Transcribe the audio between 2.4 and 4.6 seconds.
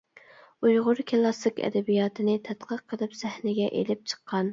تەتقىق قىلىپ سەھنىگە ئېلىپ چىققان.